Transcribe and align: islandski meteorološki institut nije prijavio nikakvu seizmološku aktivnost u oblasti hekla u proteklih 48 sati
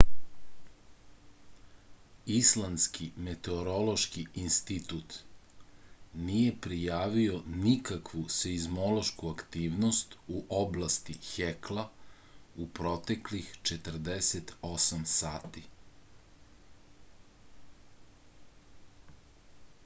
islandski 2.35 3.09
meteorološki 3.27 4.23
institut 4.43 5.17
nije 6.29 6.55
prijavio 6.67 7.37
nikakvu 7.67 8.23
seizmološku 8.37 9.29
aktivnost 9.35 10.17
u 10.39 10.43
oblasti 10.61 11.19
hekla 11.29 11.85
u 12.65 12.67
proteklih 12.81 13.53
48 13.73 15.05
sati 15.15 15.67